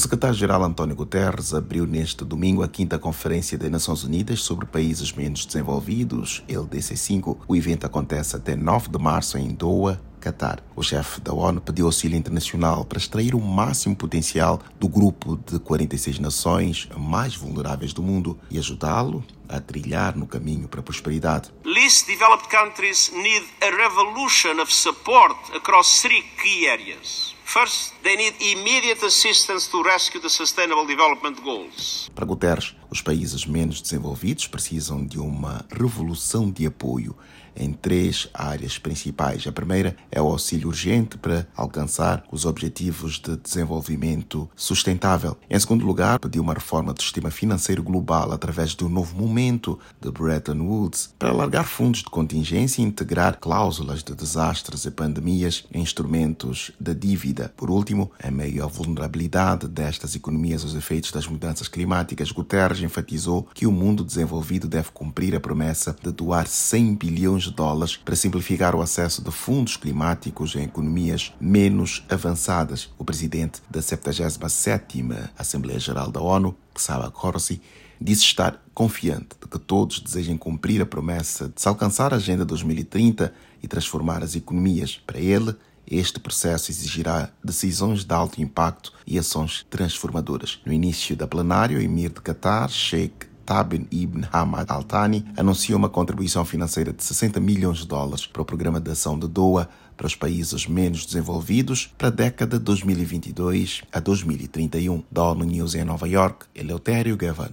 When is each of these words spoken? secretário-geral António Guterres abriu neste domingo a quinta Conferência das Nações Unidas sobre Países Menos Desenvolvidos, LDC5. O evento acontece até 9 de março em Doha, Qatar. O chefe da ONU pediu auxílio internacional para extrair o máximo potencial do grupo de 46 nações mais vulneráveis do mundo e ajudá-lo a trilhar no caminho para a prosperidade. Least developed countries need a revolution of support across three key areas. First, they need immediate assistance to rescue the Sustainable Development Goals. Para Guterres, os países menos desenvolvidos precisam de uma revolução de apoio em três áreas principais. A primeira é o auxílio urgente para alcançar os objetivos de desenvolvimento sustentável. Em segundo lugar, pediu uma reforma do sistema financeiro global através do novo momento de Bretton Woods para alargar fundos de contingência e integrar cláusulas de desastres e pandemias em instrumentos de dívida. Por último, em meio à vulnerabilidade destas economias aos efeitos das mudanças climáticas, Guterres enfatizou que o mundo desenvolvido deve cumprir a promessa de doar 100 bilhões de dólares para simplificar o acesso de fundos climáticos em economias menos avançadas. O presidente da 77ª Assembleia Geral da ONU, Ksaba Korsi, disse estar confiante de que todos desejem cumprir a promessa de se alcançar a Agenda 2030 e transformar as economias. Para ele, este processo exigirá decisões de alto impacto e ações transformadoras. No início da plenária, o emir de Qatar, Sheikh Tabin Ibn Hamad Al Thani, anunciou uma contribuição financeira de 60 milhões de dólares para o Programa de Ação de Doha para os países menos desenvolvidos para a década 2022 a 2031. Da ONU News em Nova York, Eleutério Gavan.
secretário-geral 0.00 0.64
António 0.64 0.96
Guterres 0.96 1.52
abriu 1.52 1.86
neste 1.86 2.24
domingo 2.24 2.62
a 2.62 2.68
quinta 2.68 2.98
Conferência 2.98 3.58
das 3.58 3.70
Nações 3.70 4.02
Unidas 4.02 4.40
sobre 4.40 4.64
Países 4.64 5.12
Menos 5.12 5.44
Desenvolvidos, 5.44 6.42
LDC5. 6.48 7.36
O 7.46 7.54
evento 7.54 7.84
acontece 7.84 8.34
até 8.34 8.56
9 8.56 8.88
de 8.88 8.98
março 8.98 9.36
em 9.36 9.48
Doha, 9.48 10.00
Qatar. 10.18 10.62
O 10.74 10.82
chefe 10.82 11.20
da 11.20 11.34
ONU 11.34 11.60
pediu 11.60 11.86
auxílio 11.86 12.16
internacional 12.16 12.84
para 12.84 12.98
extrair 12.98 13.34
o 13.34 13.40
máximo 13.40 13.94
potencial 13.94 14.60
do 14.78 14.88
grupo 14.88 15.38
de 15.46 15.58
46 15.58 16.18
nações 16.18 16.88
mais 16.96 17.36
vulneráveis 17.36 17.92
do 17.92 18.02
mundo 18.02 18.38
e 18.50 18.58
ajudá-lo 18.58 19.22
a 19.48 19.60
trilhar 19.60 20.16
no 20.16 20.26
caminho 20.26 20.66
para 20.66 20.80
a 20.80 20.82
prosperidade. 20.82 21.50
Least 21.64 22.06
developed 22.06 22.48
countries 22.48 23.12
need 23.12 23.44
a 23.60 23.70
revolution 23.76 24.62
of 24.62 24.72
support 24.72 25.36
across 25.54 26.00
three 26.00 26.22
key 26.42 26.68
areas. 26.68 27.29
First, 27.52 27.94
they 28.04 28.14
need 28.14 28.36
immediate 28.40 29.04
assistance 29.04 29.68
to 29.72 29.82
rescue 29.82 30.20
the 30.20 30.28
Sustainable 30.28 30.86
Development 30.86 31.42
Goals. 31.42 32.08
Para 32.14 32.24
Guterres, 32.24 32.76
os 32.88 33.02
países 33.02 33.44
menos 33.44 33.82
desenvolvidos 33.82 34.46
precisam 34.46 35.04
de 35.04 35.18
uma 35.18 35.64
revolução 35.68 36.48
de 36.48 36.64
apoio 36.64 37.16
em 37.56 37.72
três 37.72 38.28
áreas 38.32 38.78
principais. 38.78 39.46
A 39.46 39.52
primeira 39.52 39.96
é 40.10 40.20
o 40.20 40.26
auxílio 40.26 40.68
urgente 40.68 41.18
para 41.18 41.46
alcançar 41.56 42.24
os 42.30 42.44
objetivos 42.44 43.18
de 43.18 43.36
desenvolvimento 43.36 44.48
sustentável. 44.56 45.36
Em 45.48 45.58
segundo 45.58 45.84
lugar, 45.84 46.18
pediu 46.18 46.42
uma 46.42 46.54
reforma 46.54 46.92
do 46.92 47.02
sistema 47.02 47.30
financeiro 47.30 47.82
global 47.82 48.32
através 48.32 48.74
do 48.74 48.88
novo 48.88 49.16
momento 49.16 49.78
de 50.00 50.10
Bretton 50.10 50.60
Woods 50.60 51.14
para 51.18 51.30
alargar 51.30 51.64
fundos 51.64 52.00
de 52.00 52.10
contingência 52.10 52.80
e 52.80 52.84
integrar 52.84 53.38
cláusulas 53.38 54.02
de 54.02 54.14
desastres 54.14 54.84
e 54.84 54.90
pandemias 54.90 55.64
em 55.72 55.82
instrumentos 55.82 56.70
de 56.78 56.94
dívida. 56.94 57.39
Por 57.48 57.70
último, 57.70 58.10
em 58.22 58.30
meio 58.30 58.64
à 58.64 58.66
vulnerabilidade 58.66 59.68
destas 59.68 60.14
economias 60.14 60.62
aos 60.62 60.74
efeitos 60.74 61.12
das 61.12 61.26
mudanças 61.26 61.68
climáticas, 61.68 62.32
Guterres 62.32 62.80
enfatizou 62.80 63.48
que 63.54 63.66
o 63.66 63.72
mundo 63.72 64.04
desenvolvido 64.04 64.68
deve 64.68 64.90
cumprir 64.92 65.34
a 65.34 65.40
promessa 65.40 65.96
de 66.02 66.10
doar 66.12 66.46
100 66.46 66.94
bilhões 66.96 67.42
de 67.44 67.52
dólares 67.52 67.96
para 67.96 68.16
simplificar 68.16 68.74
o 68.74 68.82
acesso 68.82 69.22
de 69.22 69.30
fundos 69.30 69.76
climáticos 69.76 70.54
em 70.54 70.62
economias 70.62 71.32
menos 71.40 72.04
avançadas. 72.08 72.90
O 72.98 73.04
presidente 73.04 73.62
da 73.70 73.80
77ª 73.80 75.30
Assembleia 75.38 75.78
Geral 75.78 76.10
da 76.10 76.20
ONU, 76.20 76.54
Ksaba 76.74 77.10
Korsi, 77.10 77.60
disse 78.00 78.22
estar 78.22 78.62
confiante 78.72 79.36
de 79.40 79.46
que 79.46 79.58
todos 79.58 80.00
desejem 80.00 80.36
cumprir 80.36 80.80
a 80.80 80.86
promessa 80.86 81.48
de 81.48 81.60
se 81.60 81.68
alcançar 81.68 82.14
a 82.14 82.16
Agenda 82.16 82.44
2030 82.44 83.32
e 83.62 83.68
transformar 83.68 84.22
as 84.22 84.34
economias. 84.34 85.00
Para 85.06 85.18
ele, 85.18 85.54
este 85.90 86.20
processo 86.20 86.70
exigirá 86.70 87.30
decisões 87.42 88.04
de 88.04 88.14
alto 88.14 88.40
impacto 88.40 88.92
e 89.06 89.18
ações 89.18 89.66
transformadoras. 89.68 90.60
No 90.64 90.72
início 90.72 91.16
da 91.16 91.26
plenária, 91.26 91.76
o 91.76 91.82
emir 91.82 92.10
de 92.10 92.20
Qatar, 92.20 92.68
Sheikh 92.68 93.26
Tabin 93.44 93.88
Ibn 93.90 94.28
Hamad 94.30 94.70
Al 94.70 94.84
Thani, 94.84 95.26
anunciou 95.36 95.76
uma 95.76 95.88
contribuição 95.88 96.44
financeira 96.44 96.92
de 96.92 97.02
60 97.02 97.40
milhões 97.40 97.78
de 97.78 97.88
dólares 97.88 98.24
para 98.24 98.42
o 98.42 98.44
Programa 98.44 98.80
de 98.80 98.92
Ação 98.92 99.18
de 99.18 99.26
Doha 99.26 99.68
para 99.96 100.06
os 100.06 100.14
países 100.14 100.68
menos 100.68 101.04
desenvolvidos 101.04 101.92
para 101.98 102.08
a 102.08 102.12
década 102.12 102.58
2022 102.58 103.82
a 103.92 103.98
2031. 103.98 105.02
Da 105.10 105.24
ONU 105.24 105.44
News 105.44 105.74
em 105.74 105.84
Nova 105.84 106.08
York, 106.08 106.46
Eleutério 106.54 107.16
Gavan. 107.16 107.50